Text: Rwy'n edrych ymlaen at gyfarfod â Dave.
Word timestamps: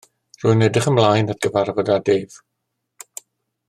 Rwy'n 0.43 0.63
edrych 0.67 0.87
ymlaen 0.93 1.29
at 1.35 1.43
gyfarfod 1.47 1.93
â 1.97 2.01
Dave. 2.11 2.43